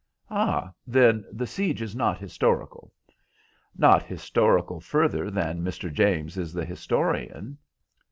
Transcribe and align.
"Ah, 0.31 0.73
then 0.87 1.23
the 1.31 1.45
siege 1.45 1.79
is 1.79 1.95
not 1.95 2.17
historical?" 2.17 2.91
"Not 3.77 4.01
historical 4.01 4.79
further 4.79 5.29
than 5.29 5.61
Mr. 5.63 5.93
James 5.93 6.37
is 6.37 6.53
the 6.53 6.65
historian." 6.65 7.59